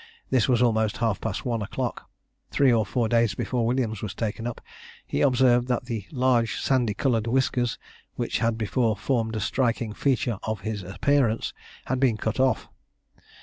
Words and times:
This 0.31 0.49
was 0.49 0.63
almost 0.63 0.97
half 0.97 1.21
past 1.21 1.45
one 1.45 1.61
o'clock. 1.61 2.09
Three 2.49 2.73
or 2.73 2.87
four 2.87 3.07
days 3.07 3.35
before 3.35 3.67
Williams 3.67 4.01
was 4.01 4.15
taken 4.15 4.47
up, 4.47 4.59
he 5.05 5.21
observed 5.21 5.67
that 5.67 5.85
the 5.85 6.05
large 6.11 6.59
sandy 6.59 6.95
coloured 6.95 7.27
whiskers, 7.27 7.77
which 8.15 8.39
had 8.39 8.57
before 8.57 8.95
formed 8.97 9.35
a 9.35 9.39
striking 9.39 9.93
feature 9.93 10.39
in 10.47 10.55
his 10.63 10.81
appearance, 10.81 11.53
had 11.85 11.99
been 11.99 12.17
cut 12.17 12.39
off. 12.39 12.67